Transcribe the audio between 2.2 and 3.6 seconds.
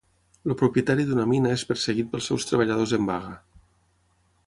seus treballadors en vaga.